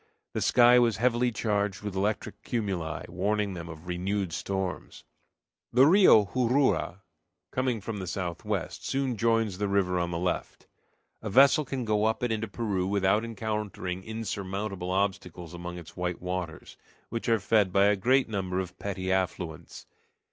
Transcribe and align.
The 0.33 0.41
sky 0.41 0.79
was 0.79 0.97
heavily 0.97 1.31
charged 1.31 1.83
with 1.83 1.93
electric 1.95 2.41
cumuli, 2.41 3.05
warning 3.07 3.53
them 3.53 3.69
of 3.69 3.85
renewed 3.85 4.33
storms. 4.33 5.03
The 5.71 5.85
Rio 5.85 6.25
Jurua, 6.25 7.01
coming 7.51 7.81
from 7.81 7.97
the 7.99 8.07
southwest, 8.07 8.83
soon 8.83 9.15
joins 9.15 9.59
the 9.59 9.67
river 9.67 9.99
on 9.99 10.09
the 10.09 10.17
left. 10.17 10.65
A 11.21 11.29
vessel 11.29 11.63
can 11.65 11.85
go 11.85 12.05
up 12.05 12.23
it 12.23 12.31
into 12.31 12.47
Peru 12.47 12.87
without 12.87 13.23
encountering 13.23 14.03
insurmountable 14.03 14.89
obstacles 14.89 15.53
among 15.53 15.77
its 15.77 15.95
white 15.95 16.19
waters, 16.19 16.77
which 17.09 17.29
are 17.29 17.39
fed 17.39 17.71
by 17.71 17.85
a 17.85 17.95
great 17.95 18.27
number 18.27 18.59
of 18.59 18.79
petty 18.79 19.11
affluents. 19.11 19.85